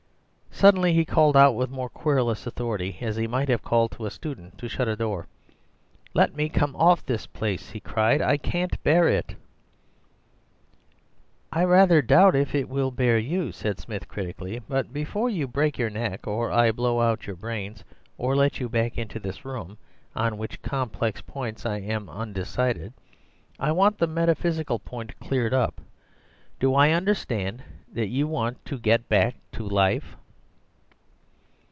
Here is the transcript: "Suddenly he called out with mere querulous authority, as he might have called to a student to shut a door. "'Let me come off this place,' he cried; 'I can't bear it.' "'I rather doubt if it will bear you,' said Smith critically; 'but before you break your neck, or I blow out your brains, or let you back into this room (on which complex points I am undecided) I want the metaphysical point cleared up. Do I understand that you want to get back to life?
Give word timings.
"Suddenly 0.53 0.93
he 0.93 1.05
called 1.05 1.35
out 1.35 1.53
with 1.53 1.71
mere 1.71 1.89
querulous 1.89 2.45
authority, 2.45 2.97
as 3.01 3.15
he 3.15 3.25
might 3.25 3.49
have 3.49 3.63
called 3.63 3.93
to 3.93 4.05
a 4.05 4.11
student 4.11 4.59
to 4.59 4.67
shut 4.69 4.87
a 4.87 4.95
door. 4.95 5.25
"'Let 6.13 6.35
me 6.35 6.49
come 6.49 6.75
off 6.75 7.03
this 7.03 7.25
place,' 7.25 7.71
he 7.71 7.79
cried; 7.79 8.21
'I 8.21 8.37
can't 8.37 8.83
bear 8.83 9.07
it.' 9.07 9.33
"'I 11.51 11.63
rather 11.63 12.01
doubt 12.03 12.35
if 12.35 12.53
it 12.53 12.69
will 12.69 12.91
bear 12.91 13.17
you,' 13.17 13.51
said 13.51 13.79
Smith 13.79 14.07
critically; 14.07 14.59
'but 14.69 14.93
before 14.93 15.31
you 15.31 15.47
break 15.47 15.79
your 15.79 15.89
neck, 15.89 16.27
or 16.27 16.51
I 16.51 16.71
blow 16.71 17.01
out 17.01 17.25
your 17.25 17.37
brains, 17.37 17.83
or 18.19 18.35
let 18.35 18.59
you 18.59 18.69
back 18.69 18.99
into 18.99 19.19
this 19.19 19.43
room 19.43 19.79
(on 20.15 20.37
which 20.37 20.61
complex 20.61 21.21
points 21.21 21.65
I 21.65 21.79
am 21.79 22.07
undecided) 22.07 22.93
I 23.59 23.71
want 23.71 23.97
the 23.97 24.05
metaphysical 24.05 24.77
point 24.77 25.19
cleared 25.19 25.55
up. 25.55 25.81
Do 26.59 26.75
I 26.75 26.91
understand 26.91 27.63
that 27.93 28.09
you 28.09 28.27
want 28.27 28.63
to 28.65 28.77
get 28.77 29.09
back 29.09 29.33
to 29.53 29.67
life? 29.67 30.17